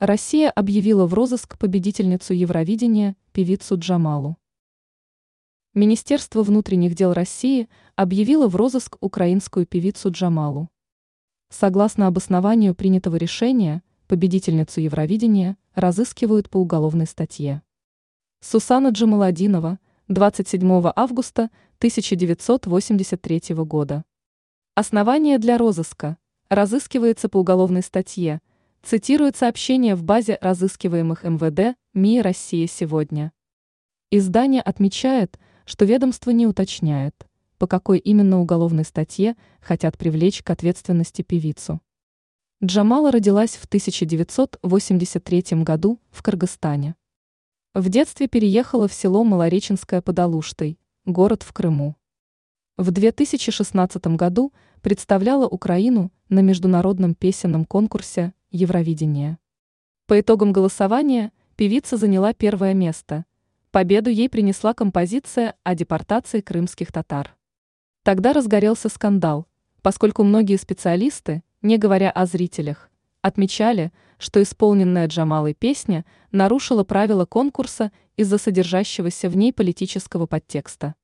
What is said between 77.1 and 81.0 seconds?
конкурса из-за содержащегося в ней политического подтекста.